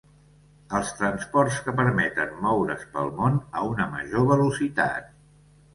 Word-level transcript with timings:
Els 0.77 0.93
transports 1.01 1.59
que 1.67 1.75
permeten 1.81 2.33
moure's 2.47 2.89
pel 2.97 3.15
món 3.21 3.39
a 3.61 3.65
una 3.75 3.91
major 3.95 4.29
velocitat. 4.35 5.19